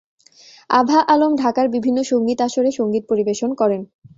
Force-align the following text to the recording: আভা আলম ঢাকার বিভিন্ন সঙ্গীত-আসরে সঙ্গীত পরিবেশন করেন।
আভা 0.69 0.99
আলম 1.07 1.31
ঢাকার 1.35 1.67
বিভিন্ন 1.69 1.99
সঙ্গীত-আসরে 2.03 2.69
সঙ্গীত 2.71 3.03
পরিবেশন 3.09 3.49
করেন। 3.55 3.81